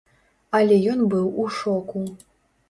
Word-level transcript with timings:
Але 0.59 0.79
ён 0.93 0.99
быў 1.11 1.27
у 1.45 1.47
шоку. 1.59 2.03